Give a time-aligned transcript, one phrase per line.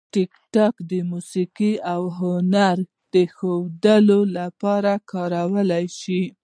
[0.13, 2.77] ټیکټاک د موسیقي او هنر
[3.13, 6.23] د ښودلو لپاره کارېدلی شي.